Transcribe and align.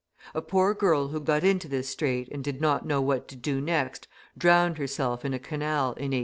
A 0.33 0.41
poor 0.41 0.73
girl 0.73 1.09
who 1.09 1.19
got 1.19 1.43
into 1.43 1.67
this 1.67 1.89
strait 1.89 2.27
and 2.31 2.43
did 2.43 2.59
not 2.59 2.87
know 2.87 3.03
what 3.03 3.27
to 3.27 3.35
do 3.35 3.61
next, 3.61 4.07
drowned 4.35 4.79
herself 4.79 5.23
in 5.23 5.31
a 5.31 5.37
canal 5.37 5.89
in 5.93 6.09
1844. 6.11 6.19